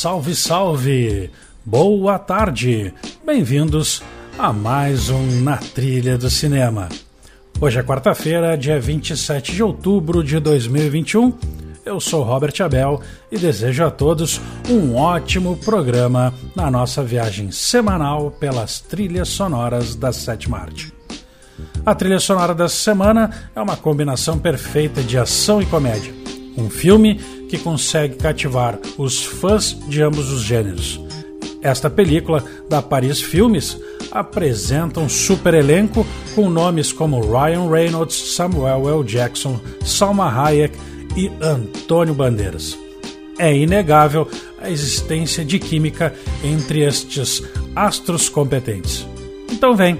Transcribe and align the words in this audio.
Salve, 0.00 0.34
salve! 0.34 1.30
Boa 1.62 2.18
tarde! 2.18 2.94
Bem-vindos 3.22 4.02
a 4.38 4.50
mais 4.50 5.10
um 5.10 5.42
Na 5.42 5.58
Trilha 5.58 6.16
do 6.16 6.30
Cinema. 6.30 6.88
Hoje 7.60 7.80
é 7.80 7.82
quarta-feira, 7.82 8.56
dia 8.56 8.80
27 8.80 9.52
de 9.52 9.62
outubro 9.62 10.24
de 10.24 10.40
2021. 10.40 11.34
Eu 11.84 12.00
sou 12.00 12.22
Robert 12.22 12.54
Abel 12.60 13.02
e 13.30 13.36
desejo 13.36 13.84
a 13.84 13.90
todos 13.90 14.40
um 14.70 14.96
ótimo 14.96 15.58
programa 15.58 16.32
na 16.56 16.70
nossa 16.70 17.02
viagem 17.04 17.50
semanal 17.50 18.30
pelas 18.30 18.80
trilhas 18.80 19.28
sonoras 19.28 19.94
da 19.94 20.14
sétima 20.14 20.60
arte. 20.60 20.94
A 21.84 21.94
trilha 21.94 22.18
sonora 22.18 22.54
dessa 22.54 22.76
semana 22.76 23.50
é 23.54 23.60
uma 23.60 23.76
combinação 23.76 24.38
perfeita 24.38 25.02
de 25.02 25.18
ação 25.18 25.60
e 25.60 25.66
comédia. 25.66 26.14
Um 26.56 26.70
filme 26.70 27.20
que 27.50 27.58
consegue 27.58 28.14
cativar 28.14 28.78
os 28.96 29.24
fãs 29.24 29.76
de 29.88 30.00
ambos 30.00 30.30
os 30.30 30.42
gêneros. 30.42 31.00
Esta 31.60 31.90
película, 31.90 32.44
da 32.68 32.80
Paris 32.80 33.20
Filmes, 33.20 33.76
apresenta 34.10 35.00
um 35.00 35.08
super 35.08 35.52
elenco 35.52 36.06
com 36.34 36.48
nomes 36.48 36.92
como 36.92 37.20
Ryan 37.20 37.68
Reynolds, 37.68 38.34
Samuel 38.34 38.88
L. 38.88 39.04
Jackson, 39.04 39.60
Salma 39.84 40.32
Hayek 40.32 40.78
e 41.16 41.30
Antônio 41.40 42.14
Bandeiras. 42.14 42.78
É 43.36 43.54
inegável 43.54 44.28
a 44.62 44.70
existência 44.70 45.44
de 45.44 45.58
química 45.58 46.14
entre 46.44 46.80
estes 46.80 47.42
astros 47.74 48.28
competentes. 48.28 49.06
Então 49.50 49.74
vem, 49.74 49.98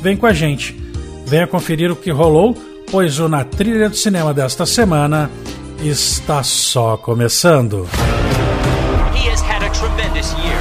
vem 0.00 0.16
com 0.16 0.26
a 0.26 0.32
gente, 0.32 0.76
venha 1.26 1.46
conferir 1.46 1.90
o 1.90 1.96
que 1.96 2.10
rolou, 2.10 2.56
pois 2.90 3.18
o 3.18 3.28
Na 3.28 3.44
Trilha 3.44 3.88
do 3.88 3.96
Cinema 3.96 4.32
desta 4.32 4.64
semana 4.64 5.30
está 5.88 6.42
só 6.42 6.96
começando. 6.96 7.88
He 9.14 9.28
has 9.28 9.40
had 9.40 9.62
a 9.62 9.70
tremendous 9.70 10.32
year. 10.34 10.58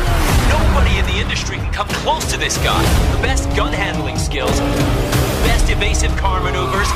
Nobody 0.50 0.98
in 0.98 1.06
the 1.06 1.22
industry 1.22 1.58
can 1.58 1.72
come 1.72 1.88
close 2.04 2.26
to 2.32 2.38
this 2.38 2.58
guy. 2.58 2.82
The 3.16 3.22
best 3.22 3.48
gun 3.56 3.72
handling 3.72 4.18
skills, 4.18 4.60
best 5.46 5.70
evasive 5.70 6.16
car 6.18 6.42
maneuvers. 6.42 6.90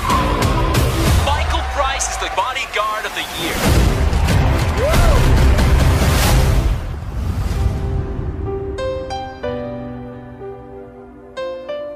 Michael 1.26 1.62
Price 1.74 2.10
is 2.10 2.18
the 2.18 2.32
bodyguard 2.36 3.06
of 3.06 3.14
the 3.14 3.26
year. 3.42 3.56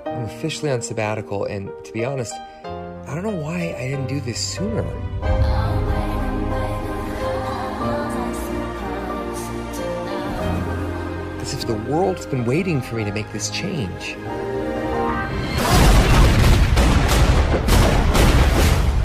I'm 0.06 0.26
officially 0.26 0.72
on 0.72 0.82
sabbatical, 0.82 1.46
and 1.46 1.70
to 1.86 1.92
be 1.92 2.06
honest, 2.06 2.34
I 2.64 3.16
don't 3.16 3.24
know 3.24 3.42
why 3.42 3.76
I 3.78 3.88
didn't 3.88 4.08
do 4.08 4.22
this 4.22 4.40
sooner. 4.40 4.86
The 11.70 11.76
world's 11.88 12.26
been 12.26 12.44
waiting 12.46 12.82
for 12.82 12.96
me 12.96 13.06
to 13.06 13.12
make 13.12 13.32
this 13.32 13.52
change. 13.52 14.18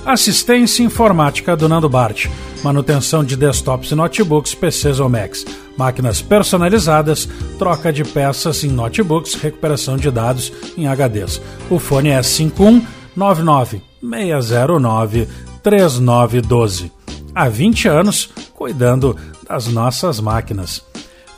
Assistência 0.06 0.84
informática 0.84 1.56
do 1.56 1.70
Nando 1.70 1.90
Bart, 1.90 2.28
manutenção 2.64 3.24
de 3.24 3.36
desktops 3.36 3.92
e 3.92 3.96
notebooks, 3.96 4.56
PCs 4.56 5.00
ou 5.00 5.10
Macs, 5.10 5.46
máquinas 5.78 6.22
personalizadas, 6.22 7.28
troca 7.58 7.92
de 7.92 8.04
peças 8.04 8.64
em 8.64 8.70
notebooks, 8.70 9.36
recuperação 9.36 9.98
de 9.98 10.10
dados 10.10 10.52
em 10.78 10.88
HDs. 10.88 11.42
O 11.70 11.80
fone 11.80 12.10
é 12.10 12.24
5199 12.24 13.82
609 14.02 15.28
3912. 15.62 16.92
Há 17.36 17.48
20 17.48 17.88
anos 17.88 18.30
cuidando 18.54 19.16
das 19.48 19.68
nossas 19.68 20.20
máquinas. 20.20 20.89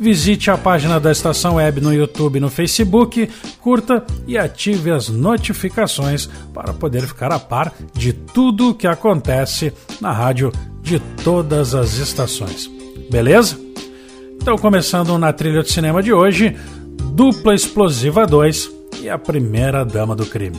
Visite 0.01 0.49
a 0.49 0.57
página 0.57 0.99
da 0.99 1.11
Estação 1.11 1.57
Web 1.57 1.79
no 1.79 1.93
YouTube 1.93 2.37
e 2.37 2.39
no 2.39 2.49
Facebook, 2.49 3.29
curta 3.61 4.03
e 4.25 4.35
ative 4.35 4.89
as 4.89 5.09
notificações 5.09 6.27
para 6.51 6.73
poder 6.73 7.03
ficar 7.03 7.31
a 7.31 7.37
par 7.37 7.71
de 7.93 8.11
tudo 8.11 8.69
o 8.69 8.73
que 8.73 8.87
acontece 8.87 9.71
na 10.01 10.11
rádio 10.11 10.51
de 10.81 10.99
todas 11.23 11.75
as 11.75 11.99
estações. 11.99 12.67
Beleza? 13.11 13.59
Então, 14.41 14.57
começando 14.57 15.15
na 15.19 15.31
trilha 15.31 15.61
de 15.61 15.71
cinema 15.71 16.01
de 16.01 16.11
hoje, 16.11 16.57
Dupla 17.13 17.53
Explosiva 17.53 18.25
2 18.25 18.71
e 19.03 19.07
a 19.07 19.19
Primeira 19.19 19.85
Dama 19.85 20.15
do 20.15 20.25
Crime. 20.25 20.57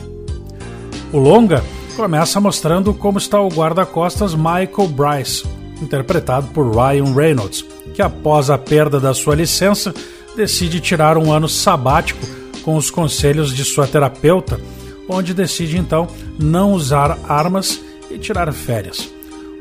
O 1.11 1.17
longa 1.17 1.61
começa 1.97 2.39
mostrando 2.39 2.93
como 2.93 3.17
está 3.17 3.41
o 3.41 3.49
guarda-costas 3.49 4.33
Michael 4.33 4.87
Bryce, 4.95 5.45
interpretado 5.81 6.47
por 6.53 6.73
Ryan 6.73 7.13
Reynolds, 7.13 7.65
que 7.93 8.01
após 8.01 8.49
a 8.49 8.57
perda 8.57 8.99
da 8.99 9.13
sua 9.13 9.35
licença 9.35 9.93
decide 10.35 10.79
tirar 10.79 11.17
um 11.17 11.31
ano 11.31 11.47
sabático 11.47 12.25
com 12.63 12.75
os 12.75 12.89
conselhos 12.89 13.53
de 13.53 13.63
sua 13.63 13.85
terapeuta, 13.85 14.59
onde 15.07 15.33
decide 15.33 15.77
então 15.77 16.07
não 16.39 16.73
usar 16.73 17.17
armas 17.27 17.79
e 18.09 18.17
tirar 18.17 18.51
férias. 18.53 19.09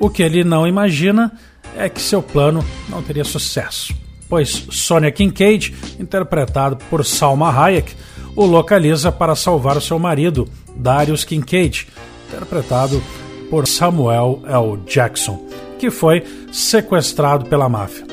O 0.01 0.09
que 0.09 0.23
ele 0.23 0.45
não 0.45 0.67
imagina 0.67 1.33
é 1.77 1.89
que 1.89 2.01
seu 2.01 2.23
plano 2.23 2.65
não 2.89 3.03
teria 3.03 3.25
sucesso, 3.25 3.95
pois 4.29 4.67
Sonia 4.71 5.11
Kincaid, 5.11 5.75
interpretado 5.99 6.77
por 6.89 7.05
Salma 7.05 7.51
Hayek, 7.51 7.95
o 8.35 8.47
localiza 8.47 9.13
para 9.13 9.37
salvar 9.37 9.81
seu 9.81 9.99
marido, 9.99 10.49
Darius 10.75 11.25
Kincaid, 11.25 11.89
interpretado 12.29 13.03
por 13.51 13.67
Samuel 13.67 14.43
L. 14.47 14.79
Jackson, 14.87 15.47
que 15.79 15.91
foi 15.91 16.25
sequestrado 16.51 17.45
pela 17.47 17.69
máfia. 17.69 18.07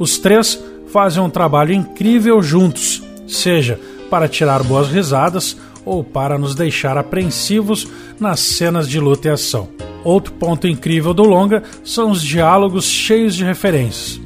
Os 0.00 0.16
três 0.16 0.58
fazem 0.86 1.22
um 1.22 1.28
trabalho 1.28 1.74
incrível 1.74 2.42
juntos, 2.42 3.02
seja 3.28 3.78
para 4.08 4.26
tirar 4.26 4.62
boas 4.62 4.88
risadas 4.88 5.58
ou 5.84 6.02
para 6.02 6.38
nos 6.38 6.54
deixar 6.54 6.96
apreensivos 6.96 7.86
nas 8.18 8.40
cenas 8.40 8.88
de 8.88 8.98
luta 8.98 9.28
e 9.28 9.30
ação. 9.30 9.68
Outro 10.02 10.32
ponto 10.32 10.66
incrível 10.66 11.12
do 11.12 11.22
longa 11.22 11.62
são 11.84 12.10
os 12.10 12.22
diálogos 12.22 12.86
cheios 12.86 13.36
de 13.36 13.44
referências. 13.44 14.18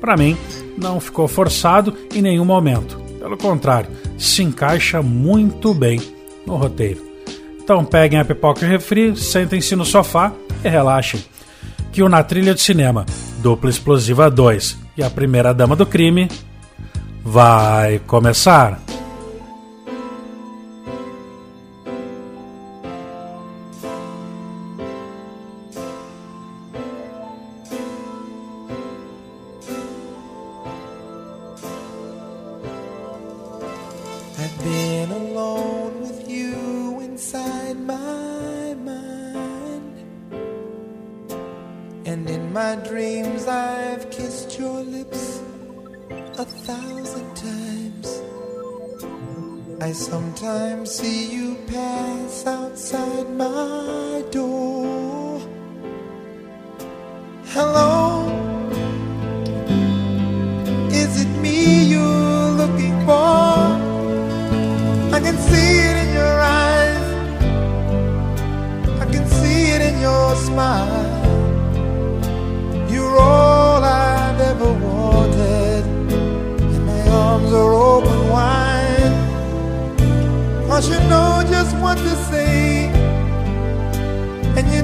Para 0.00 0.16
mim, 0.16 0.36
não 0.76 0.98
ficou 0.98 1.28
forçado 1.28 1.96
em 2.12 2.20
nenhum 2.20 2.44
momento. 2.44 3.00
Pelo 3.20 3.36
contrário, 3.36 3.90
se 4.18 4.42
encaixa 4.42 5.00
muito 5.00 5.72
bem 5.72 6.00
no 6.44 6.56
roteiro. 6.56 7.00
Então 7.62 7.84
peguem 7.84 8.18
a 8.18 8.24
pipoca 8.24 8.66
e 8.66 8.68
refri, 8.68 9.16
sentem-se 9.16 9.76
no 9.76 9.84
sofá 9.84 10.32
e 10.64 10.68
relaxem. 10.68 11.22
Que 11.92 12.02
o 12.02 12.08
Na 12.08 12.22
Trilha 12.22 12.54
de 12.54 12.62
Cinema, 12.62 13.04
Dupla 13.42 13.68
Explosiva 13.68 14.30
2 14.30 14.78
e 14.96 15.02
a 15.02 15.10
primeira 15.10 15.52
dama 15.52 15.76
do 15.76 15.84
crime 15.84 16.28
vai 17.22 17.98
começar. 18.06 18.80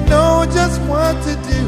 Know 0.09 0.45
just 0.51 0.81
what 0.81 1.15
to 1.23 1.33
do. 1.53 1.63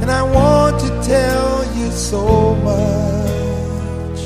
And 0.00 0.10
I 0.10 0.22
want 0.22 0.80
to 0.80 0.88
tell 1.02 1.64
you 1.76 1.90
so 1.90 2.54
much. 2.56 4.20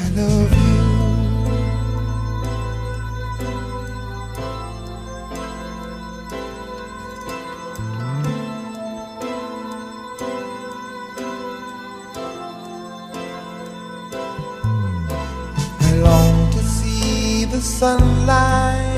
I 0.00 0.04
love 0.18 0.52
you. 0.64 0.80
I 15.80 15.90
long 16.08 16.50
to 16.52 16.62
see 16.62 17.44
the 17.44 17.60
sunlight 17.60 18.89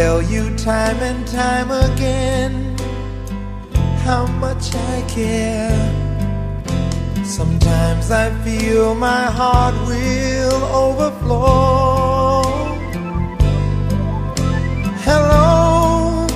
tell 0.00 0.22
you 0.22 0.44
time 0.56 0.98
and 1.10 1.26
time 1.26 1.70
again 1.70 2.52
how 4.06 4.24
much 4.44 4.74
I 4.92 4.96
care. 5.16 5.82
Sometimes 7.22 8.10
I 8.10 8.26
feel 8.42 8.94
my 8.94 9.24
heart 9.38 9.74
will 9.90 10.62
overflow. 10.84 12.42
Hello, 15.06 16.26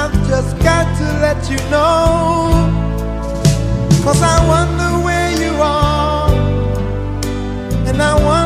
I've 0.00 0.16
just 0.30 0.52
got 0.68 0.86
to 1.00 1.06
let 1.26 1.38
you 1.52 1.60
know. 1.74 1.94
Cause 4.04 4.20
I 4.34 4.36
wonder 4.54 4.90
where 5.06 5.30
you 5.42 5.52
are, 5.62 6.28
and 7.88 8.02
I 8.10 8.14
wonder 8.30 8.45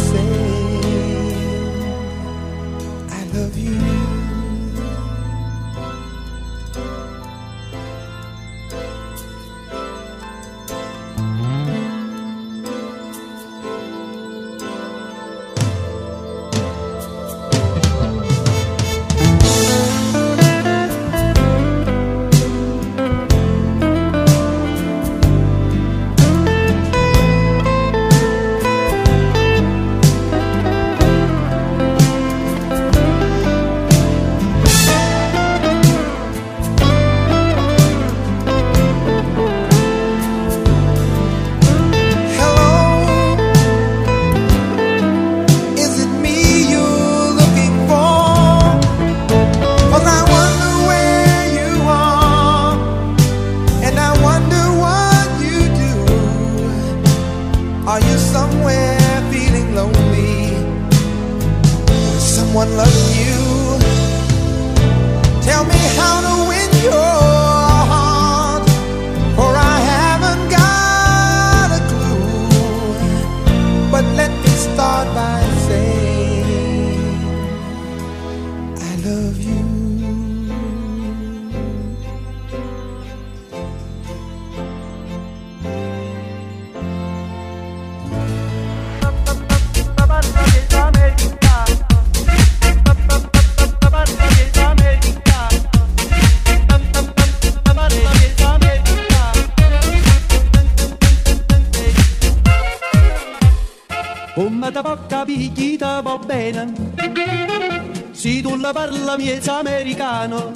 la 109.11 109.17
miezza 109.17 109.57
americano, 109.57 110.53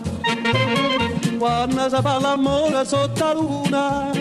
quando 1.37 1.89
si 1.89 2.01
parla 2.01 2.31
amore 2.31 2.85
sotto 2.85 3.23
la 3.25 3.33
luna, 3.33 4.11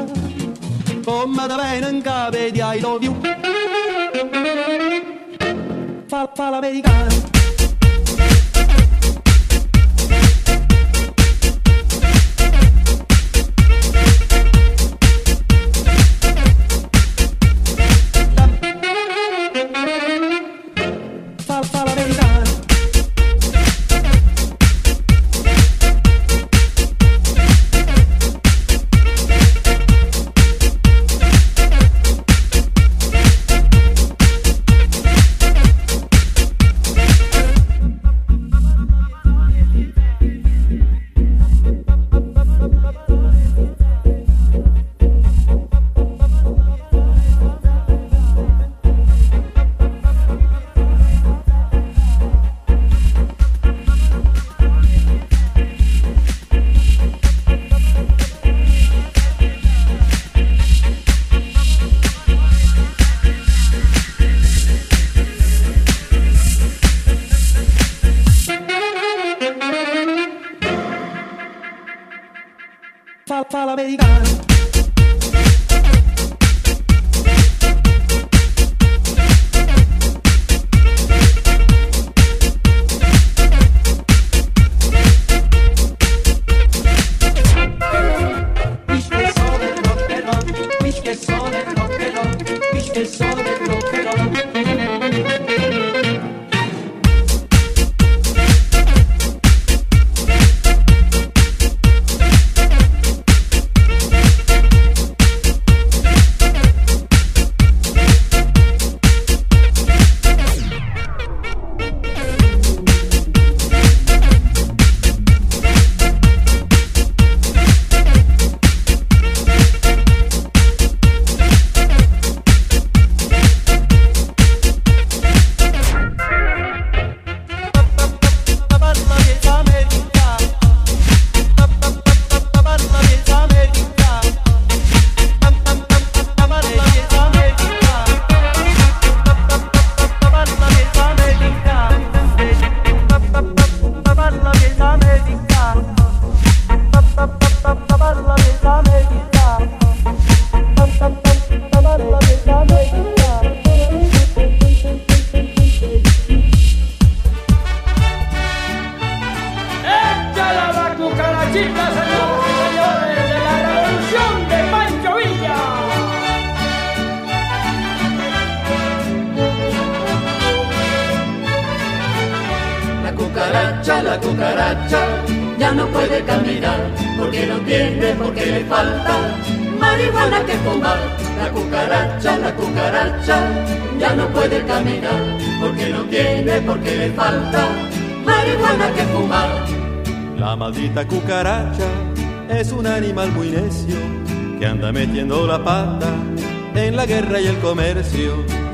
come 1.05 1.47
te 1.47 1.55
viene 1.55 1.88
in 1.91 2.03
capo 2.03 2.37
di 2.37 2.61
I 2.61 2.81
love 2.81 3.05
you. 3.05 3.14
Fa, 6.07 6.31
fa 6.35 6.50
l'americano. 6.50 7.24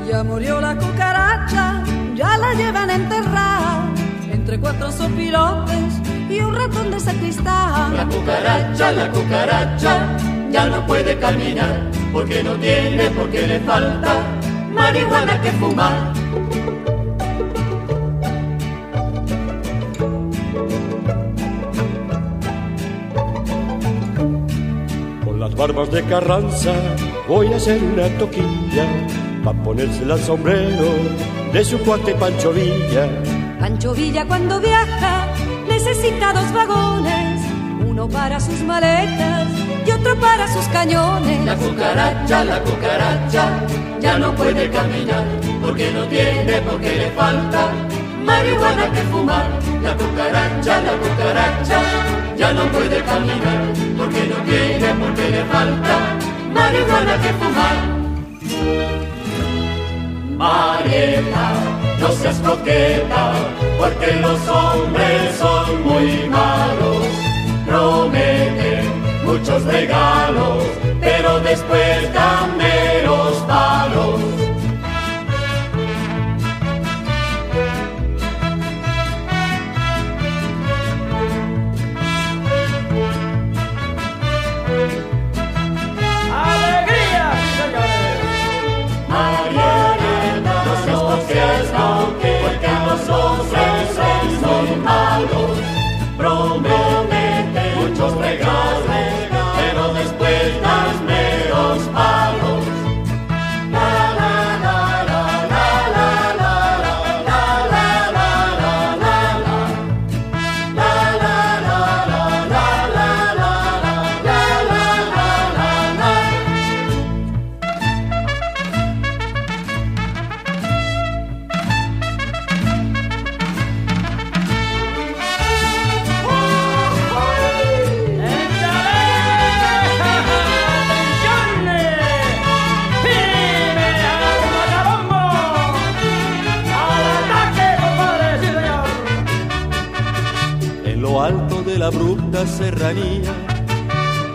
Ya 0.09 0.23
murió 0.23 0.59
la 0.59 0.75
cucaracha, 0.75 1.83
ya 2.15 2.37
la 2.37 2.53
llevan 2.53 2.89
enterrada 2.89 3.85
entre 4.29 4.59
cuatro 4.59 4.91
sopilotes 4.91 6.01
y 6.29 6.41
un 6.41 6.53
ratón 6.53 6.91
de 6.91 6.99
sacristán. 6.99 7.95
La 7.95 8.05
cucaracha, 8.05 8.91
la 8.91 9.09
cucaracha, 9.09 10.17
ya 10.51 10.65
no 10.67 10.85
puede 10.85 11.17
caminar 11.17 11.89
porque 12.11 12.43
no 12.43 12.55
tiene, 12.55 13.09
porque 13.11 13.47
le 13.47 13.59
falta 13.61 14.13
marihuana 14.73 15.41
que 15.41 15.51
fumar. 15.51 16.20
Barbas 25.61 25.91
de 25.91 26.03
Carranza 26.05 26.73
voy 27.27 27.53
a 27.53 27.57
hacer 27.57 27.79
una 27.83 28.07
toquilla 28.17 28.85
pa' 29.43 29.53
ponérsela 29.53 30.15
al 30.15 30.19
sombrero 30.19 30.87
de 31.53 31.63
su 31.63 31.77
cuate 31.81 32.15
Pancho 32.15 32.51
Villa. 32.51 33.07
Pancho 33.59 33.93
Villa 33.93 34.25
cuando 34.25 34.59
viaja 34.59 35.27
necesita 35.69 36.33
dos 36.33 36.51
vagones, 36.51 37.41
uno 37.87 38.09
para 38.09 38.39
sus 38.39 38.59
maletas 38.61 39.47
y 39.85 39.91
otro 39.91 40.19
para 40.19 40.51
sus 40.51 40.65
cañones. 40.69 41.45
La 41.45 41.55
cucaracha, 41.55 42.43
la 42.43 42.59
cucaracha, 42.63 43.43
ya 43.99 44.17
no 44.17 44.33
puede 44.33 44.67
caminar 44.67 45.25
porque 45.61 45.91
no 45.91 46.05
tiene, 46.05 46.59
porque 46.67 46.95
le 47.01 47.11
falta 47.11 47.69
marihuana 48.25 48.91
que 48.91 49.01
fumar. 49.11 49.45
La 49.83 49.93
cucaracha, 49.95 50.81
la 50.81 50.93
cucaracha, 51.03 51.81
ya 52.37 52.53
no 52.53 52.63
puede 52.71 53.03
caminar 53.03 53.61
porque 53.97 54.27
no 54.27 54.35
tiene, 54.49 54.87
porque 54.99 55.29
le 55.29 55.43
falta 55.45 55.95
marihuana 56.53 57.17
que 57.21 57.29
fumar. 57.39 57.77
Marieta, 60.37 61.53
no 61.99 62.11
seas 62.11 62.37
coqueta, 62.39 63.33
porque 63.79 64.13
los 64.13 64.39
hombres 64.47 65.35
son 65.37 65.83
muy 65.83 66.27
malos. 66.29 67.05
Prometen 67.67 68.85
muchos 69.23 69.63
regalos, 69.65 70.63
pero 70.99 71.39
después 71.41 72.13
dan 72.13 72.57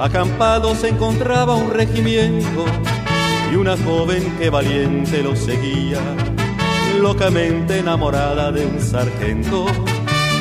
acampado 0.07 0.75
se 0.77 0.89
encontraba 0.89 1.57
un 1.57 1.71
regimiento 1.71 2.65
y 3.53 3.57
una 3.57 3.77
joven 3.77 4.37
que 4.39 4.51
valiente 4.51 5.23
lo 5.23 5.35
seguía, 5.35 5.99
locamente 7.01 7.81
enamorada 7.81 8.53
de 8.53 8.67
un 8.67 8.81
sargento. 8.81 9.67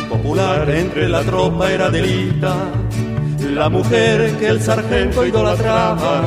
Popular 0.10 0.70
entre 0.70 1.10
la 1.10 1.22
tropa 1.24 1.72
era 1.72 1.90
Delita, 1.90 2.56
la 3.54 3.68
mujer 3.70 4.38
que 4.38 4.48
el 4.48 4.62
sargento 4.62 5.26
idolatraba, 5.26 6.22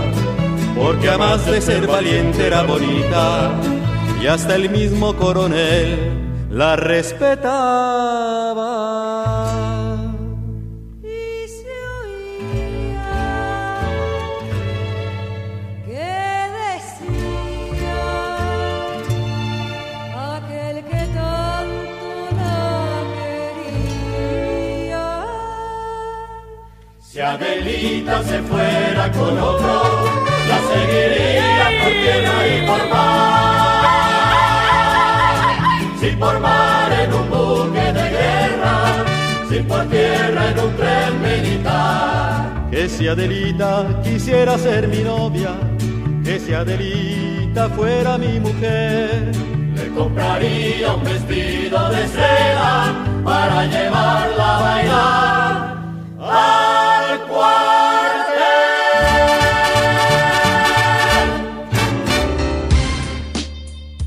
porque 0.77 1.09
a 1.09 1.17
más 1.17 1.47
de 1.47 1.61
ser 1.61 1.87
valiente 1.87 2.49
era 2.49 2.65
bonita, 2.65 3.53
y 4.21 4.27
hasta 4.27 4.57
el 4.57 4.69
mismo 4.69 5.15
coronel 5.15 6.13
la 6.51 6.75
respetaba. 6.75 8.18
Adelita 27.29 28.23
se 28.23 28.41
fuera 28.41 29.13
con 29.13 29.39
otro, 29.39 29.83
la 30.49 30.59
seguiría 30.71 31.67
por 31.83 31.93
tierra 31.93 32.39
y 32.49 32.67
por 32.67 32.83
mar. 32.89 33.85
Si 36.01 36.09
por 36.17 36.41
mar 36.41 36.91
en 36.91 37.13
un 37.13 37.29
buque 37.29 37.93
de 37.93 38.07
guerra, 38.17 39.05
si 39.47 39.59
por 39.59 39.85
tierra 39.91 40.51
en 40.53 40.59
un 40.59 40.75
tren 40.77 41.21
militar. 41.21 42.71
Que 42.71 42.89
si 42.89 43.09
Adelita 43.09 44.01
quisiera 44.03 44.57
ser 44.57 44.89
mi 44.89 45.03
novia, 45.03 45.51
que 46.25 46.41
si 46.41 46.55
Adelita 46.55 47.69
fuera 47.69 48.17
mi 48.17 48.41
mujer. 48.41 49.33
Le 49.75 49.89
compraría 49.89 50.95
un 50.95 51.05
vestido 51.05 51.91
de 51.91 52.09
seda 52.09 52.95
para 53.23 53.67
llevarla 53.67 54.57
a 54.57 54.63
bailar. 54.63 55.78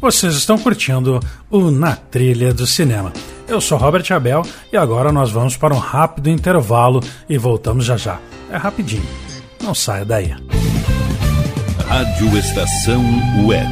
Vocês 0.01 0.33
estão 0.33 0.57
curtindo 0.57 1.19
o 1.50 1.69
Na 1.69 1.95
Trilha 1.95 2.51
do 2.53 2.65
Cinema. 2.65 3.13
Eu 3.47 3.61
sou 3.61 3.77
Robert 3.77 4.03
Abel 4.11 4.41
e 4.73 4.75
agora 4.75 5.11
nós 5.11 5.31
vamos 5.31 5.55
para 5.55 5.75
um 5.75 5.77
rápido 5.77 6.29
intervalo 6.29 7.01
e 7.29 7.38
voltamos 7.38 7.85
já 7.85 7.95
já. 7.97 8.19
É 8.51 8.57
rapidinho. 8.57 9.05
Não 9.61 9.75
saia 9.75 10.03
daí. 10.03 10.33
Rádio 11.88 12.38
Estação 12.38 13.03
Web. 13.45 13.69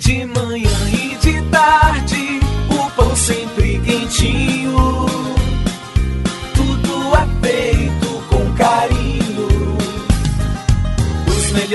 De 0.00 0.24
manhã 0.26 0.90
e 0.92 1.16
de 1.16 1.42
tarde, 1.50 2.40
o 2.68 2.90
pão 2.90 3.14
sempre 3.14 3.78
quentinho. 3.78 5.05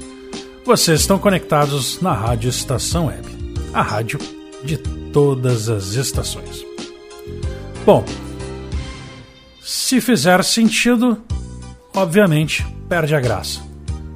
Vocês 0.64 1.02
estão 1.02 1.18
conectados 1.18 2.00
na 2.00 2.14
Rádio 2.14 2.48
Estação 2.48 3.08
Web, 3.08 3.28
a 3.74 3.82
rádio 3.82 4.20
de 4.64 4.78
todas 4.78 5.68
as 5.68 5.96
estações. 5.96 6.70
Bom, 7.86 8.06
se 9.62 10.00
fizer 10.00 10.44
sentido, 10.44 11.18
obviamente 11.96 12.66
perde 12.88 13.16
a 13.16 13.20
graça. 13.20 13.62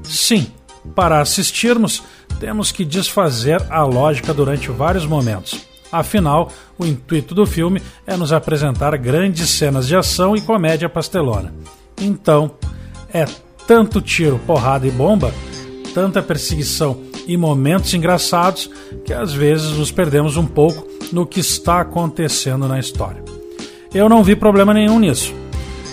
Sim, 0.04 0.48
para 0.94 1.20
assistirmos, 1.20 2.04
temos 2.40 2.72
que 2.72 2.86
desfazer 2.86 3.62
a 3.70 3.84
lógica 3.84 4.34
durante 4.34 4.70
vários 4.70 5.06
momentos. 5.06 5.66
Afinal, 5.92 6.52
o 6.78 6.86
intuito 6.86 7.34
do 7.34 7.46
filme 7.46 7.82
é 8.06 8.16
nos 8.16 8.32
apresentar 8.32 8.96
grandes 8.98 9.50
cenas 9.50 9.88
de 9.88 9.96
ação 9.96 10.36
e 10.36 10.42
comédia 10.42 10.90
pastelona. 10.90 11.54
Então, 12.00 12.52
é 13.14 13.26
tanto 13.66 14.02
tiro, 14.02 14.38
porrada 14.46 14.86
e 14.86 14.92
bomba, 14.92 15.34
tanta 15.94 16.22
perseguição 16.22 17.02
e 17.26 17.36
momentos 17.36 17.94
engraçados 17.94 18.70
que 19.04 19.14
às 19.14 19.34
vezes 19.34 19.72
nos 19.72 19.92
perdemos 19.92 20.38
um 20.38 20.46
pouco 20.46 20.88
no 21.12 21.26
que 21.26 21.40
está 21.40 21.82
acontecendo 21.82 22.68
na 22.68 22.80
história. 22.80 23.35
Eu 23.96 24.10
não 24.10 24.22
vi 24.22 24.36
problema 24.36 24.74
nenhum 24.74 25.00
nisso, 25.00 25.34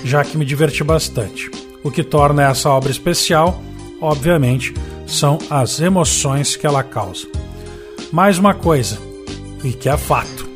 já 0.04 0.24
que 0.24 0.36
me 0.36 0.44
diverti 0.44 0.82
bastante. 0.82 1.48
O 1.84 1.90
que 1.90 2.02
torna 2.02 2.42
essa 2.42 2.68
obra 2.68 2.90
especial, 2.90 3.62
obviamente, 4.00 4.74
são 5.06 5.38
as 5.48 5.80
emoções 5.80 6.56
que 6.56 6.66
ela 6.66 6.82
causa. 6.82 7.28
Mais 8.10 8.38
uma 8.38 8.54
coisa, 8.54 8.98
e 9.62 9.72
que 9.72 9.88
é 9.88 9.96
fato: 9.96 10.50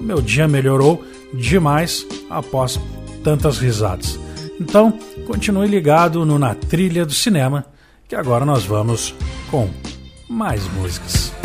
meu 0.00 0.20
dia 0.20 0.48
melhorou 0.48 1.04
demais 1.32 2.04
após 2.28 2.80
tantas 3.22 3.58
risadas. 3.58 4.18
Então, 4.60 4.98
continue 5.24 5.68
ligado 5.68 6.26
no 6.26 6.36
Na 6.36 6.56
Trilha 6.56 7.06
do 7.06 7.14
Cinema, 7.14 7.64
que 8.08 8.16
agora 8.16 8.44
nós 8.44 8.64
vamos 8.64 9.14
com 9.52 9.70
mais 10.28 10.66
músicas. 10.72 11.37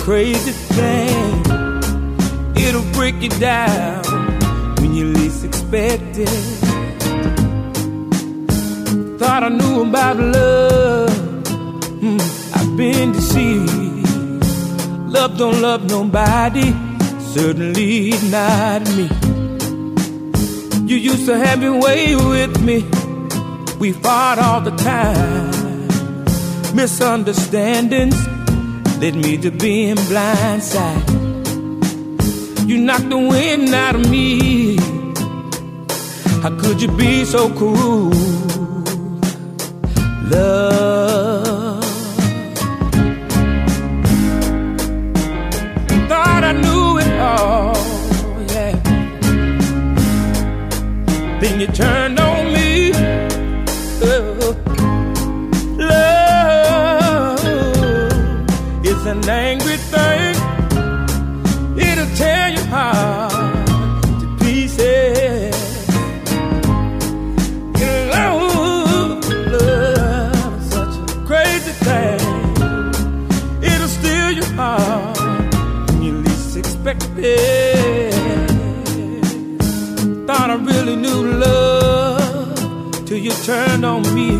Crazy 0.00 0.52
thing. 0.52 1.40
It'll 2.56 2.90
break 2.92 3.16
you 3.20 3.28
down 3.38 4.02
when 4.80 4.94
you 4.94 5.12
least 5.12 5.44
expect 5.44 6.16
it. 6.16 6.28
Thought 9.18 9.42
I 9.44 9.48
knew 9.50 9.82
about 9.82 10.16
love. 10.16 11.10
Hmm, 12.00 12.18
I've 12.54 12.76
been 12.76 13.12
deceived. 13.12 14.44
Love 15.16 15.36
don't 15.36 15.60
love 15.60 15.88
nobody, 15.88 16.72
certainly 17.34 18.12
not 18.30 18.80
me. 18.96 19.08
You 20.88 20.96
used 20.96 21.26
to 21.26 21.38
have 21.38 21.62
your 21.62 21.78
way 21.78 22.16
with 22.16 22.60
me. 22.62 22.86
We 23.78 23.92
fought 23.92 24.38
all 24.38 24.62
the 24.62 24.74
time. 24.76 25.50
Misunderstandings 26.74 28.29
led 29.00 29.14
me 29.14 29.38
to 29.38 29.50
being 29.50 29.96
blindsided. 29.96 31.08
You 32.68 32.76
knocked 32.76 33.08
the 33.08 33.16
wind 33.16 33.72
out 33.72 33.94
of 33.94 34.10
me. 34.10 34.76
How 36.42 36.54
could 36.60 36.82
you 36.82 36.94
be 36.98 37.24
so 37.24 37.48
cruel? 37.48 38.10
Love. 40.30 40.69
When 74.60 76.02
you 76.02 76.12
least 76.22 76.56
expect 76.56 77.08
it. 77.16 78.12
Thought 80.26 80.50
I 80.50 80.54
really 80.54 80.96
knew 80.96 81.20
love 81.46 83.06
till 83.06 83.18
you 83.18 83.32
turned 83.44 83.84
on 83.84 84.02
me, 84.14 84.38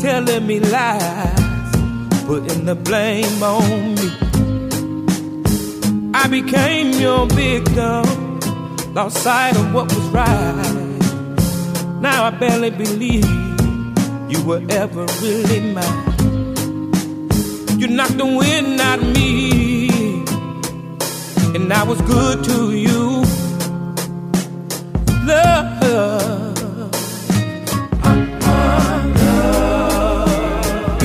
telling 0.00 0.46
me 0.46 0.60
lies, 0.60 1.70
putting 2.26 2.64
the 2.66 2.74
blame 2.74 3.42
on 3.42 3.94
me. 3.94 4.10
I 6.12 6.28
became 6.28 6.92
your 7.00 7.26
victim, 7.26 8.04
lost 8.94 9.16
sight 9.18 9.56
of 9.56 9.74
what 9.74 9.86
was 9.94 10.06
right. 10.08 11.00
Now 12.00 12.24
I 12.24 12.30
barely 12.30 12.70
believe 12.70 13.24
you 14.28 14.42
were 14.44 14.62
ever 14.70 15.06
really 15.22 15.60
mine. 15.74 16.09
Knocked 17.96 18.18
the 18.18 18.24
wind 18.24 18.80
out 18.80 19.00
of 19.00 19.14
me, 19.14 19.88
and 21.56 21.72
I 21.72 21.82
was 21.82 22.00
good 22.02 22.44
to 22.44 22.72
you. 22.72 23.24
Love. 25.26 26.94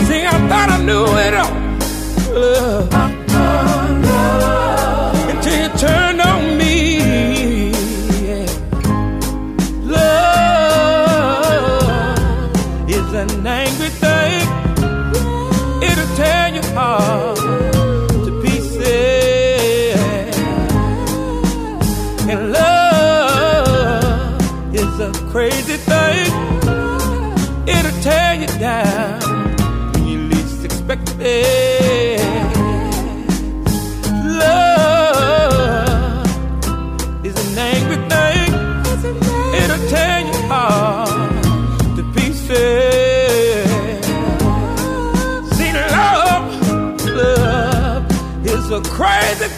See, 0.07 0.25
I 0.25 0.47
thought 0.47 0.69
I 0.69 0.83
knew 0.85 1.05
it 1.25 1.33
all. 1.33 1.64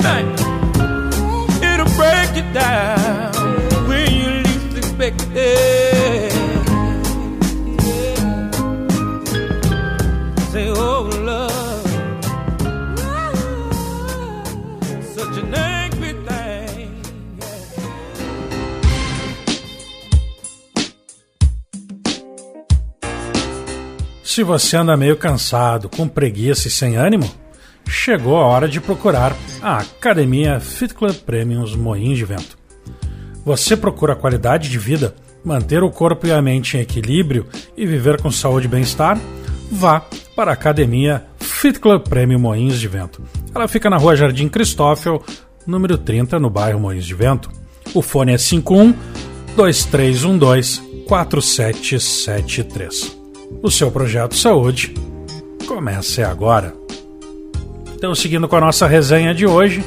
Thing. 0.08 0.28
It'll 1.70 1.92
break 2.00 2.30
you 2.36 2.46
down 2.54 3.32
when 3.88 4.08
you 4.20 4.30
least 4.46 4.78
expect 4.78 5.22
it. 5.36 6.32
Say, 10.52 10.70
oh, 10.70 11.10
love, 11.30 11.88
such 15.16 15.36
an 15.44 15.54
angry 15.54 16.14
thing. 16.28 16.92
Se 24.24 24.44
você 24.44 24.78
anda 24.78 24.96
meio 24.96 25.18
cansado, 25.18 25.90
com 25.90 26.08
preguiça 26.08 26.68
e 26.68 26.72
sem 26.72 26.96
ânimo, 26.96 27.30
chegou 27.90 28.38
a 28.38 28.46
hora 28.46 28.68
de 28.68 28.80
procurar 28.80 29.36
a 29.62 29.78
Academia 29.78 30.60
Fit 30.60 30.94
Club 30.94 31.16
Premiums 31.26 31.76
Moinhos 31.76 32.18
de 32.18 32.26
Vento. 32.26 32.58
Você 33.46 33.78
procura 33.78 34.16
qualidade 34.16 34.70
de 34.70 34.78
vida, 34.78 35.16
manter 35.44 35.84
o 35.84 35.90
corpo 35.90 36.28
e 36.28 36.32
a 36.32 36.42
mente 36.42 36.78
em 36.78 36.82
equilíbrio 36.82 37.48
e 37.76 37.86
viver 37.86 38.22
com 38.22 38.30
saúde 38.30 38.68
e 38.68 38.70
bem-estar? 38.70 39.20
Vá 39.72 40.02
para 40.36 40.52
a 40.52 40.54
Academia 40.54 41.24
Fit 41.40 41.80
Club 41.80 42.08
Premium 42.08 42.40
Moinhos 42.40 42.80
de 42.80 42.88
Vento. 42.88 43.24
Ela 43.54 43.68
fica 43.68 43.90
na 43.90 43.98
rua 43.98 44.16
Jardim 44.16 44.48
Cristófel, 44.50 45.24
número 45.66 45.98
30, 45.98 46.40
no 46.40 46.50
bairro 46.50 46.80
Moinhos 46.80 47.06
de 47.06 47.16
Vento. 47.16 47.50
O 47.94 48.02
fone 48.02 48.34
é 48.34 48.38
51 48.38 48.94
2312 49.56 50.82
4773. 51.08 53.18
O 53.64 53.72
seu 53.72 53.90
projeto 53.90 54.36
Saúde 54.36 54.94
começa 55.66 56.28
agora. 56.28 56.87
Então, 57.98 58.14
seguindo 58.14 58.48
com 58.48 58.56
a 58.56 58.62
nossa 58.62 58.86
resenha 58.86 59.34
de 59.34 59.48
hoje, 59.48 59.84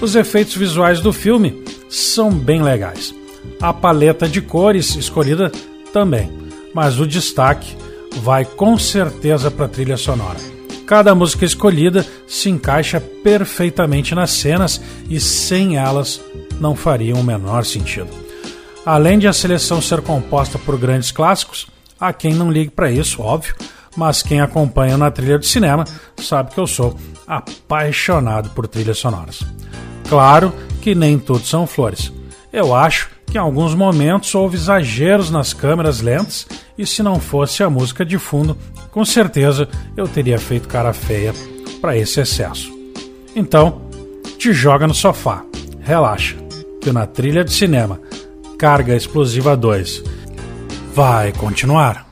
os 0.00 0.14
efeitos 0.14 0.54
visuais 0.54 1.00
do 1.00 1.12
filme 1.12 1.60
são 1.88 2.30
bem 2.30 2.62
legais. 2.62 3.12
A 3.60 3.72
paleta 3.72 4.28
de 4.28 4.40
cores 4.40 4.94
escolhida 4.94 5.50
também, 5.92 6.30
mas 6.72 7.00
o 7.00 7.06
destaque 7.06 7.76
vai 8.22 8.44
com 8.44 8.78
certeza 8.78 9.50
para 9.50 9.64
a 9.64 9.68
trilha 9.68 9.96
sonora. 9.96 10.38
Cada 10.86 11.16
música 11.16 11.44
escolhida 11.44 12.06
se 12.28 12.48
encaixa 12.48 13.00
perfeitamente 13.00 14.14
nas 14.14 14.30
cenas 14.30 14.80
e 15.10 15.18
sem 15.18 15.76
elas 15.76 16.20
não 16.60 16.76
faria 16.76 17.16
o 17.16 17.24
menor 17.24 17.64
sentido. 17.64 18.08
Além 18.86 19.18
de 19.18 19.26
a 19.26 19.32
seleção 19.32 19.82
ser 19.82 20.00
composta 20.00 20.60
por 20.60 20.78
grandes 20.78 21.10
clássicos, 21.10 21.66
há 21.98 22.12
quem 22.12 22.34
não 22.34 22.52
ligue 22.52 22.70
para 22.70 22.88
isso, 22.88 23.20
óbvio, 23.20 23.56
mas 23.96 24.22
quem 24.22 24.40
acompanha 24.40 24.96
na 24.96 25.10
trilha 25.10 25.38
de 25.38 25.46
cinema 25.46 25.84
sabe 26.16 26.52
que 26.52 26.60
eu 26.60 26.66
sou 26.66 26.96
apaixonado 27.26 28.50
por 28.50 28.66
trilhas 28.66 28.98
sonoras. 28.98 29.42
Claro 30.08 30.52
que 30.80 30.94
nem 30.94 31.18
tudo 31.18 31.44
são 31.44 31.66
flores. 31.66 32.12
Eu 32.52 32.74
acho 32.74 33.10
que 33.26 33.36
em 33.36 33.40
alguns 33.40 33.74
momentos 33.74 34.34
houve 34.34 34.56
exageros 34.56 35.30
nas 35.30 35.52
câmeras 35.52 36.00
lentas 36.00 36.46
e 36.76 36.86
se 36.86 37.02
não 37.02 37.20
fosse 37.20 37.62
a 37.62 37.68
música 37.68 38.04
de 38.04 38.18
fundo, 38.18 38.56
com 38.90 39.04
certeza 39.04 39.68
eu 39.96 40.08
teria 40.08 40.38
feito 40.38 40.68
cara 40.68 40.92
feia 40.92 41.34
para 41.80 41.96
esse 41.96 42.20
excesso. 42.20 42.72
Então, 43.36 43.82
te 44.38 44.52
joga 44.52 44.86
no 44.86 44.94
sofá, 44.94 45.44
relaxa, 45.80 46.36
que 46.80 46.90
na 46.92 47.06
trilha 47.06 47.44
de 47.44 47.52
cinema 47.52 48.00
Carga 48.58 48.96
Explosiva 48.96 49.56
2 49.56 50.02
vai 50.94 51.32
continuar. 51.32 52.07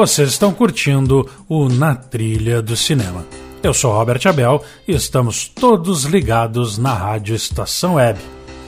Vocês 0.00 0.30
estão 0.30 0.50
curtindo 0.50 1.28
o 1.46 1.68
Na 1.68 1.94
Trilha 1.94 2.62
do 2.62 2.74
Cinema. 2.74 3.22
Eu 3.62 3.74
sou 3.74 3.92
Robert 3.92 4.26
Abel 4.26 4.64
e 4.88 4.92
estamos 4.92 5.46
todos 5.46 6.04
ligados 6.04 6.78
na 6.78 6.94
Rádio 6.94 7.36
Estação 7.36 7.96
Web. 7.96 8.18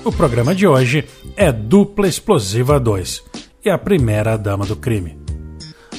O 0.04 0.12
programa 0.12 0.54
de 0.54 0.66
hoje 0.66 1.08
é 1.34 1.50
Dupla 1.50 2.06
Explosiva 2.06 2.78
2 2.78 3.24
e 3.64 3.70
a 3.70 3.78
primeira 3.78 4.36
dama 4.36 4.66
do 4.66 4.76
crime. 4.76 5.18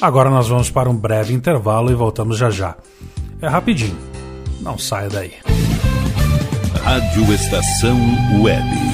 Agora 0.00 0.30
nós 0.30 0.46
vamos 0.46 0.70
para 0.70 0.88
um 0.88 0.96
breve 0.96 1.34
intervalo 1.34 1.90
e 1.90 1.94
voltamos 1.96 2.38
já 2.38 2.48
já. 2.48 2.76
É 3.42 3.48
rapidinho, 3.48 3.98
não 4.60 4.78
saia 4.78 5.08
daí. 5.08 5.32
Rádio 6.80 7.34
Estação 7.34 7.98
Web. 8.40 8.93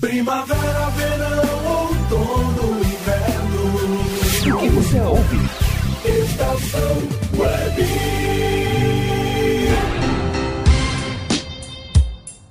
Primavera, 0.00 0.88
verão, 0.96 1.88
outono, 1.88 2.80
inverno. 2.80 4.56
O 4.56 4.58
que 4.58 4.68
você 4.70 5.00
ouve? 5.00 5.36
Estação 6.06 6.96
Web. 7.36 7.82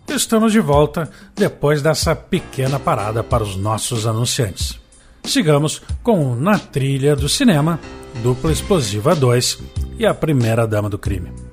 Estamos 0.09 0.51
de 0.51 0.59
volta 0.59 1.09
depois 1.35 1.81
dessa 1.81 2.15
pequena 2.15 2.79
parada 2.79 3.23
para 3.23 3.43
os 3.43 3.55
nossos 3.55 4.05
anunciantes. 4.05 4.79
Sigamos 5.23 5.81
com 6.03 6.35
Na 6.35 6.59
Trilha 6.59 7.15
do 7.15 7.27
Cinema, 7.27 7.79
Dupla 8.21 8.51
Explosiva 8.51 9.15
2 9.15 9.57
e 9.97 10.05
A 10.05 10.13
Primeira 10.13 10.67
Dama 10.67 10.87
do 10.87 10.99
Crime. 10.99 11.46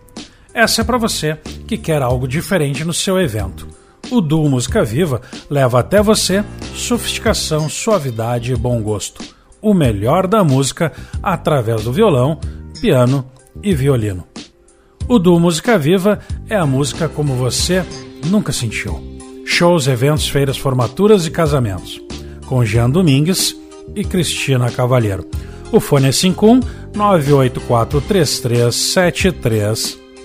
Essa 0.55 0.83
é 0.83 0.85
para 0.85 0.97
você 0.97 1.37
que 1.67 1.77
quer 1.77 2.01
algo 2.01 2.29
diferente 2.29 2.85
no 2.85 2.95
seu 2.95 3.21
evento. 3.21 3.67
O 4.09 4.21
Duo 4.21 4.49
Música 4.49 4.85
Viva 4.85 5.21
leva 5.51 5.81
até 5.81 6.01
você 6.01 6.45
sofisticação, 6.75 7.69
suavidade 7.69 8.53
e 8.53 8.57
bom 8.57 8.81
gosto. 8.81 9.21
O 9.61 9.75
melhor 9.75 10.29
da 10.29 10.45
música 10.45 10.93
através 11.21 11.83
do 11.83 11.93
violão, 11.93 12.39
piano 12.81 13.27
e 13.63 13.75
violino. 13.75 14.25
O 15.09 15.19
Duo 15.19 15.41
Música 15.41 15.77
Viva 15.77 16.21
é 16.49 16.55
a 16.55 16.65
música 16.65 17.09
como 17.09 17.35
você 17.35 17.85
nunca 18.27 18.53
sentiu. 18.53 19.03
Shows, 19.45 19.89
eventos, 19.89 20.29
feiras, 20.29 20.57
formaturas 20.57 21.27
e 21.27 21.33
casamentos. 21.33 22.01
Com 22.47 22.65
Jean 22.65 22.89
Domingues 22.89 23.57
e 23.97 24.05
Cristina 24.05 24.71
Cavalheiro. 24.71 25.29
O 25.73 25.81
fone 25.81 26.09
é 26.09 26.13
51 26.13 26.61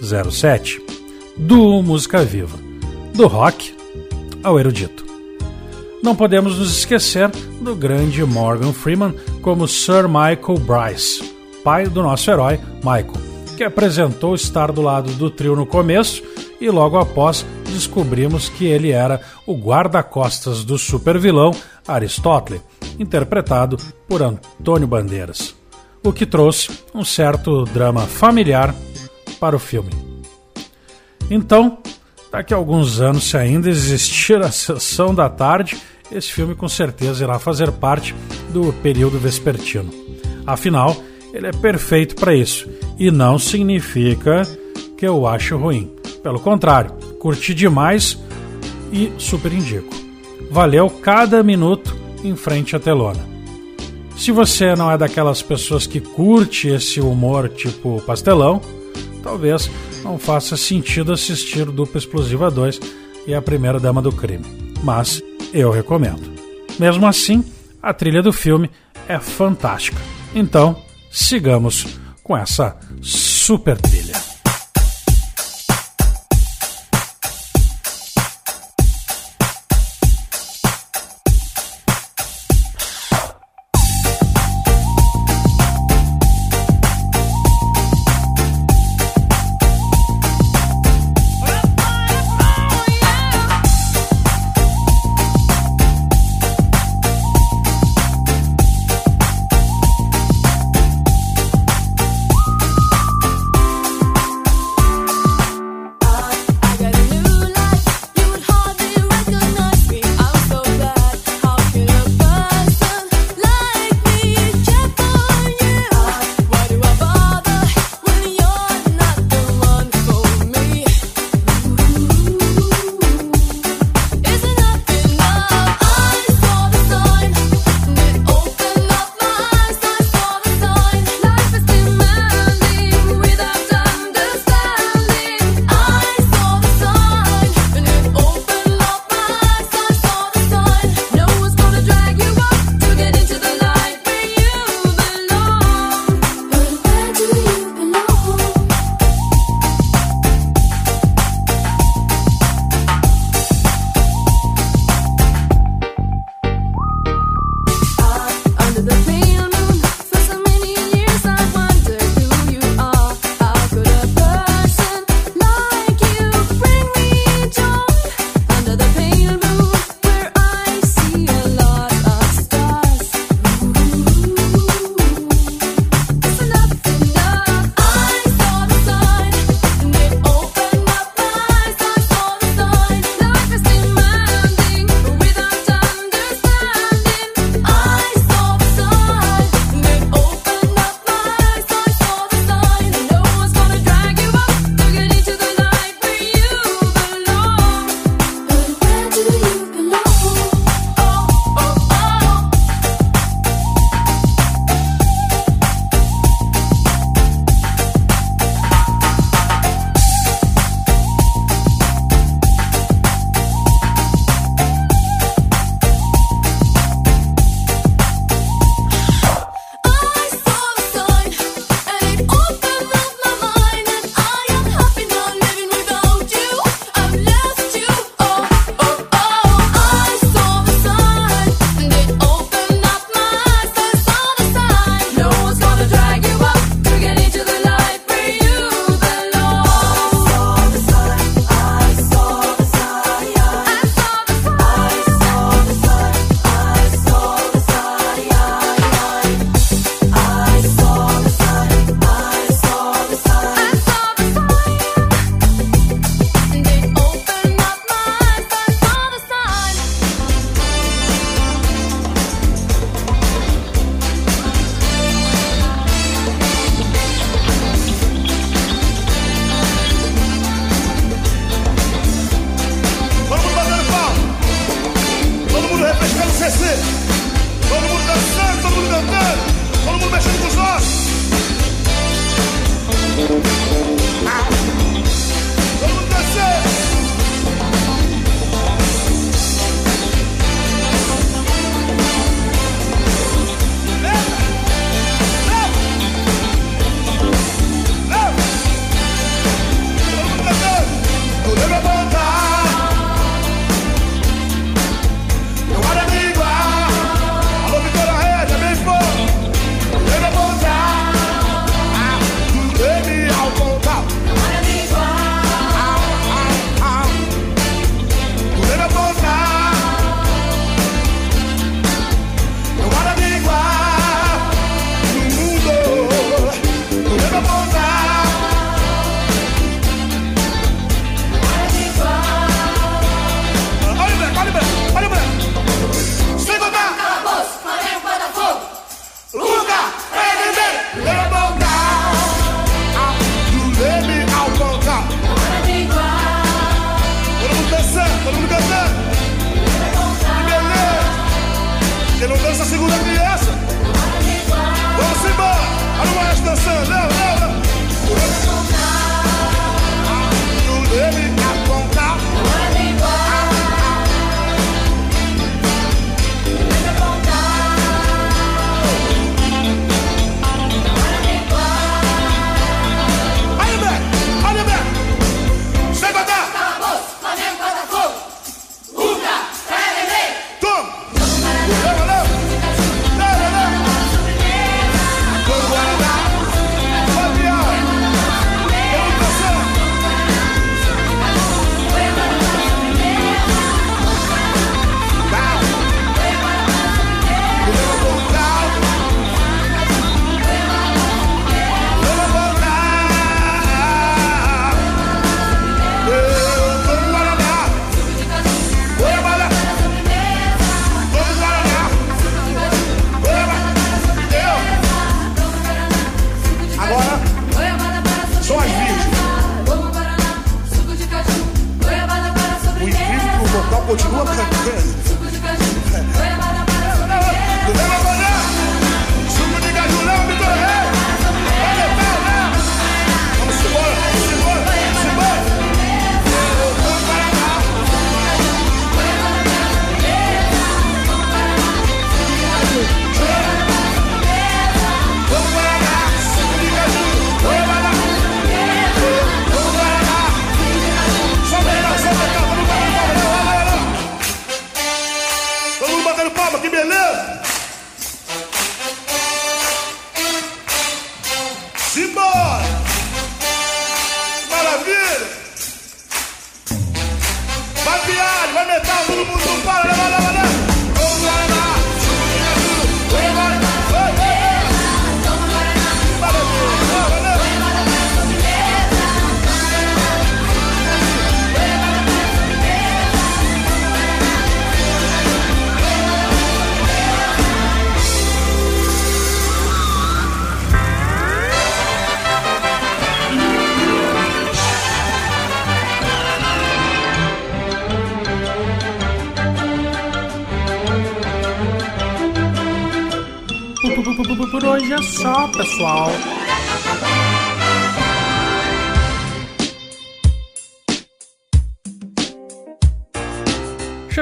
984337307. 0.01 0.81
Duo 1.37 1.83
Música 1.83 2.23
Viva. 2.23 2.57
Do 3.13 3.27
rock 3.27 3.75
ao 4.43 4.59
erudito. 4.59 5.05
Não 6.01 6.15
podemos 6.15 6.57
nos 6.57 6.77
esquecer 6.77 7.29
do 7.61 7.75
grande 7.75 8.23
Morgan 8.23 8.71
Freeman 8.71 9.13
como 9.41 9.67
Sir 9.67 10.07
Michael 10.07 10.59
Bryce, 10.59 11.21
pai 11.63 11.87
do 11.87 12.01
nosso 12.01 12.31
herói 12.31 12.57
Michael, 12.77 13.13
que 13.57 13.63
apresentou 13.65 14.33
estar 14.33 14.71
do 14.71 14.81
lado 14.81 15.11
do 15.13 15.29
trio 15.29 15.57
no 15.57 15.65
começo 15.65 16.23
e 16.61 16.69
logo 16.69 16.97
após 16.97 17.45
descobrimos 17.65 18.47
que 18.47 18.65
ele 18.65 18.91
era 18.91 19.21
o 19.45 19.53
guarda-costas 19.53 20.63
do 20.63 20.77
supervilão 20.77 21.51
Aristóteles, 21.85 22.61
interpretado 22.97 23.77
por 24.07 24.21
Antônio 24.21 24.87
Bandeiras, 24.87 25.53
o 26.03 26.13
que 26.13 26.25
trouxe 26.25 26.69
um 26.93 27.03
certo 27.03 27.65
drama 27.65 28.01
familiar 28.01 28.73
para 29.39 29.55
o 29.55 29.59
filme. 29.59 29.91
Então, 31.29 31.77
daqui 32.31 32.53
a 32.53 32.57
alguns 32.57 32.99
anos, 32.99 33.29
se 33.29 33.37
ainda 33.37 33.69
existir 33.69 34.41
a 34.41 34.51
sessão 34.51 35.13
da 35.13 35.29
tarde, 35.29 35.77
esse 36.11 36.31
filme 36.31 36.55
com 36.55 36.67
certeza 36.67 37.23
irá 37.23 37.37
fazer 37.37 37.71
parte 37.71 38.15
do 38.51 38.73
período 38.73 39.19
vespertino. 39.19 39.91
Afinal, 40.45 40.95
ele 41.33 41.47
é 41.47 41.51
perfeito 41.51 42.15
para 42.15 42.33
isso 42.33 42.67
e 42.97 43.11
não 43.11 43.37
significa 43.37 44.41
que 44.97 45.07
eu 45.07 45.27
acho 45.27 45.55
ruim. 45.55 45.93
Pelo 46.23 46.39
contrário, 46.39 46.91
curti 47.19 47.53
demais 47.53 48.19
e 48.91 49.11
super 49.17 49.53
indico. 49.53 49.95
Valeu 50.49 50.89
cada 50.89 51.43
minuto 51.43 51.95
em 52.23 52.35
frente 52.35 52.75
à 52.75 52.79
telona. 52.79 53.23
Se 54.17 54.31
você 54.31 54.75
não 54.75 54.91
é 54.91 54.97
daquelas 54.97 55.41
pessoas 55.41 55.87
que 55.87 56.01
curte 56.01 56.67
esse 56.67 56.99
humor 56.99 57.47
tipo 57.49 58.01
pastelão, 58.01 58.59
talvez 59.21 59.69
não 60.03 60.17
faça 60.17 60.57
sentido 60.57 61.13
assistir 61.13 61.65
Dupla 61.65 61.97
Explosiva 61.97 62.49
2 62.49 62.79
e 63.27 63.33
a 63.33 63.41
Primeira 63.41 63.79
Dama 63.79 64.01
do 64.01 64.11
Crime. 64.11 64.45
Mas 64.83 65.21
eu 65.53 65.71
recomendo. 65.71 66.31
Mesmo 66.79 67.05
assim, 67.05 67.43
a 67.81 67.93
trilha 67.93 68.21
do 68.21 68.31
filme 68.31 68.69
é 69.07 69.19
fantástica. 69.19 69.99
Então, 70.33 70.81
sigamos 71.11 71.85
com 72.23 72.37
essa 72.37 72.77
super 73.01 73.77
trilha. 73.77 74.08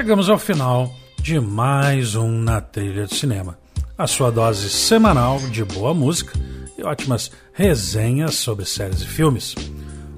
Chegamos 0.07 0.29
ao 0.29 0.39
final 0.39 0.89
de 1.21 1.37
mais 1.37 2.15
um 2.15 2.31
Na 2.31 2.61
Trilha 2.61 3.05
de 3.05 3.13
Cinema. 3.13 3.59
A 3.97 4.07
sua 4.07 4.31
dose 4.31 4.69
semanal 4.69 5.37
de 5.51 5.65
boa 5.65 5.93
música 5.93 6.31
e 6.77 6.81
ótimas 6.81 7.29
resenhas 7.51 8.35
sobre 8.35 8.63
séries 8.63 9.01
e 9.01 9.05
filmes. 9.05 9.53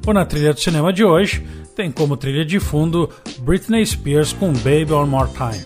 O 0.05 0.13
Na 0.13 0.25
Trilha 0.25 0.53
de 0.53 0.61
Cinema 0.61 0.93
de 0.93 1.03
hoje 1.03 1.43
tem 1.75 1.91
como 1.91 2.15
trilha 2.15 2.45
de 2.45 2.59
fundo 2.59 3.09
Britney 3.39 3.83
Spears 3.83 4.31
com 4.31 4.53
Baby 4.53 4.93
One 4.93 5.09
More 5.09 5.31
Time. 5.31 5.65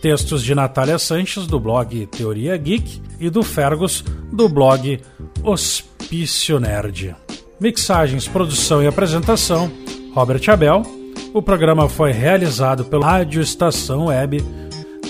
Textos 0.00 0.42
de 0.42 0.54
Natália 0.54 0.98
Sanches, 0.98 1.46
do 1.46 1.60
blog 1.60 2.06
Teoria 2.06 2.56
Geek, 2.56 3.02
e 3.20 3.28
do 3.28 3.42
Fergus, 3.42 4.02
do 4.32 4.48
blog 4.48 4.98
Hospício 5.42 6.58
Nerd. 6.58 7.14
Mixagens, 7.60 8.26
produção 8.26 8.82
e 8.82 8.86
apresentação, 8.86 9.70
Robert 10.14 10.48
Abel. 10.48 10.99
O 11.32 11.40
programa 11.40 11.88
foi 11.88 12.10
realizado 12.10 12.84
pela 12.84 13.06
Rádio 13.06 13.40
Estação 13.40 14.06
Web. 14.06 14.44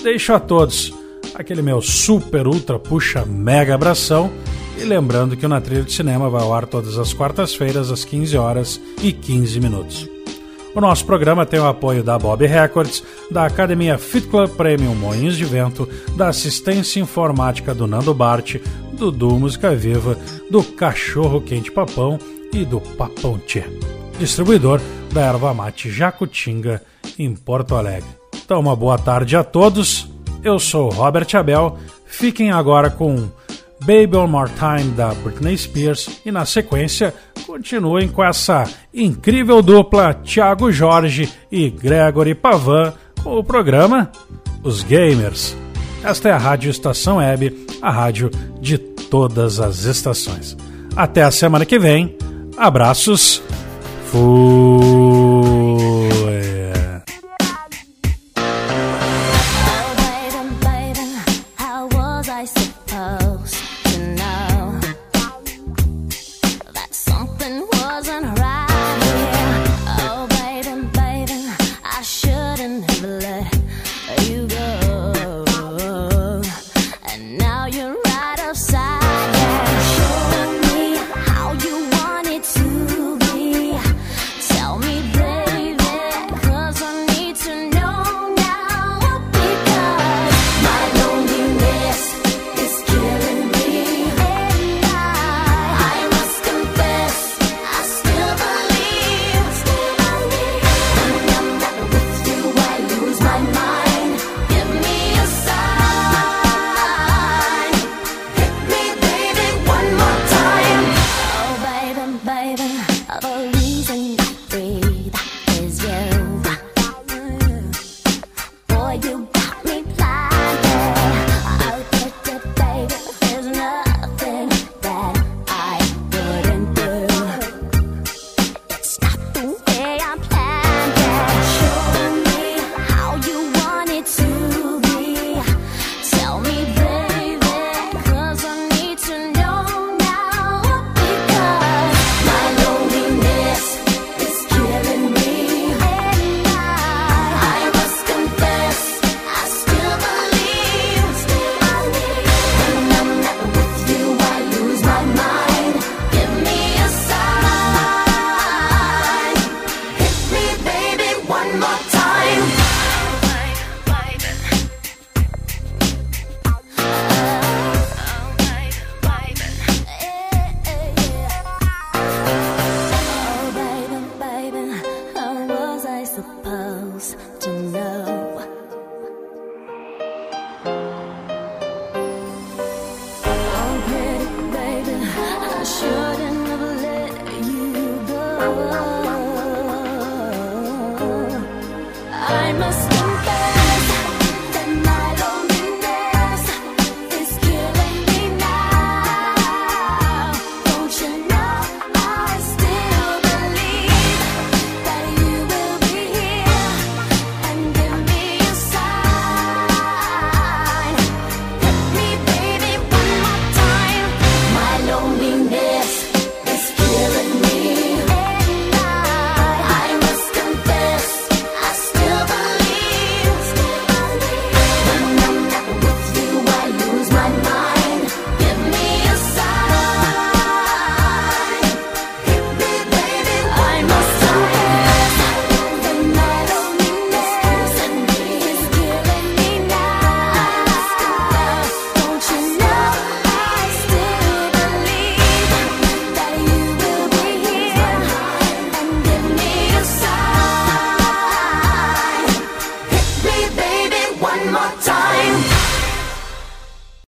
Deixo 0.03 0.33
a 0.33 0.39
todos 0.39 0.93
aquele 1.33 1.63
meu 1.63 1.81
super, 1.81 2.45
ultra, 2.45 2.77
puxa, 2.77 3.25
mega 3.25 3.73
abração. 3.73 4.29
E 4.77 4.83
lembrando 4.83 5.35
que 5.35 5.45
o 5.45 5.49
Na 5.49 5.59
Trilha 5.59 5.81
de 5.81 5.91
Cinema 5.91 6.29
vai 6.29 6.43
ao 6.43 6.53
ar 6.53 6.67
todas 6.67 6.99
as 6.99 7.11
quartas-feiras, 7.11 7.91
às 7.91 8.05
15 8.05 8.37
horas 8.37 8.79
e 9.01 9.11
15 9.11 9.59
minutos. 9.59 10.07
O 10.75 10.79
nosso 10.79 11.05
programa 11.05 11.45
tem 11.45 11.59
o 11.59 11.67
apoio 11.67 12.03
da 12.03 12.17
Bob 12.19 12.45
Records, 12.45 13.03
da 13.29 13.45
Academia 13.45 13.97
Fit 13.97 14.27
Club 14.27 14.51
Premium 14.51 14.93
Moinhos 14.93 15.35
de 15.35 15.43
Vento, 15.43 15.89
da 16.15 16.29
assistência 16.29 16.99
informática 16.99 17.73
do 17.73 17.87
Nando 17.87 18.13
Bart, 18.13 18.57
do 18.93 19.11
Du 19.11 19.31
Música 19.39 19.75
Viva, 19.75 20.17
do 20.51 20.63
Cachorro 20.63 21.41
Quente 21.41 21.71
Papão 21.71 22.19
e 22.53 22.63
do 22.63 22.79
Papão 22.79 23.39
Tchê. 23.39 23.63
Distribuidor 24.19 24.79
da 25.11 25.21
Erva 25.21 25.53
Mate 25.53 25.91
Jacutinga, 25.91 26.81
em 27.17 27.35
Porto 27.35 27.75
Alegre. 27.75 28.09
Então, 28.43 28.59
uma 28.59 28.75
boa 28.75 28.97
tarde 28.97 29.35
a 29.35 29.43
todos. 29.43 30.09
Eu 30.43 30.59
sou 30.59 30.89
Robert 30.89 31.27
Abel. 31.35 31.77
Fiquem 32.05 32.51
agora 32.51 32.89
com 32.89 33.29
Baby 33.81 34.17
One 34.17 34.31
More 34.31 34.51
Time 34.51 34.91
da 34.91 35.13
Britney 35.13 35.57
Spears 35.57 36.21
e 36.25 36.31
na 36.31 36.45
sequência 36.45 37.13
continuem 37.45 38.07
com 38.07 38.23
essa 38.23 38.63
incrível 38.93 39.61
dupla 39.61 40.13
Thiago 40.13 40.71
Jorge 40.71 41.31
e 41.51 41.69
Gregory 41.69 42.35
Pavan 42.35 42.93
com 43.23 43.37
o 43.37 43.43
programa 43.43 44.11
Os 44.63 44.83
Gamers. 44.83 45.55
Esta 46.03 46.29
é 46.29 46.31
a 46.31 46.37
Rádio 46.37 46.69
Estação 46.69 47.17
Web, 47.17 47.67
a 47.81 47.91
rádio 47.91 48.29
de 48.59 48.77
todas 48.77 49.59
as 49.59 49.85
estações. 49.85 50.57
Até 50.95 51.23
a 51.23 51.31
semana 51.31 51.65
que 51.65 51.79
vem. 51.79 52.17
Abraços. 52.57 53.41
Fui. 54.05 54.50